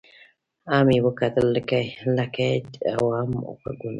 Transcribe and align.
هم 0.71 0.87
یې 0.95 0.99
وکتل 1.07 1.45
لکۍ 2.17 2.55
او 2.95 3.03
هم 3.17 3.29
غوږونه 3.59 3.89